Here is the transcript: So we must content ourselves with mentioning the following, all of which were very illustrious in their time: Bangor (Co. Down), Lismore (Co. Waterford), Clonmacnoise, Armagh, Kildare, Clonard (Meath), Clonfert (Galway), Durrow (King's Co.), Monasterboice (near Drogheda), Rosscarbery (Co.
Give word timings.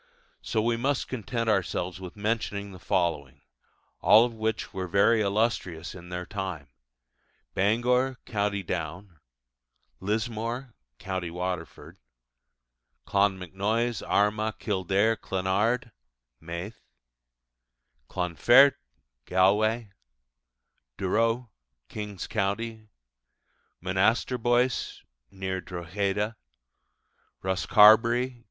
So 0.41 0.63
we 0.63 0.77
must 0.77 1.07
content 1.07 1.47
ourselves 1.47 1.99
with 2.01 2.15
mentioning 2.15 2.71
the 2.71 2.79
following, 2.79 3.41
all 4.01 4.25
of 4.25 4.33
which 4.33 4.73
were 4.73 4.87
very 4.87 5.21
illustrious 5.21 5.93
in 5.93 6.09
their 6.09 6.25
time: 6.25 6.69
Bangor 7.53 8.17
(Co. 8.25 8.49
Down), 8.63 9.19
Lismore 9.99 10.73
(Co. 10.97 11.19
Waterford), 11.31 11.97
Clonmacnoise, 13.05 14.01
Armagh, 14.01 14.57
Kildare, 14.57 15.15
Clonard 15.15 15.91
(Meath), 16.39 16.81
Clonfert 18.09 18.73
(Galway), 19.25 19.89
Durrow 20.97 21.51
(King's 21.89 22.25
Co.), 22.25 22.55
Monasterboice 23.83 25.03
(near 25.29 25.61
Drogheda), 25.61 26.37
Rosscarbery 27.43 28.29
(Co. 28.33 28.39